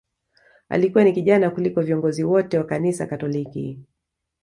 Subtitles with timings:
[0.69, 3.79] Alikuwa ni kijana kuliko viongozi wote wa kanisa Katoliki